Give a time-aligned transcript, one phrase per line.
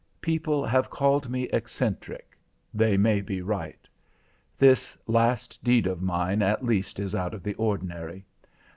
[0.21, 2.35] People have called me eccentric,
[2.73, 3.87] they may be right.
[4.57, 8.25] This last deed of mine at least, is out of the ordinary.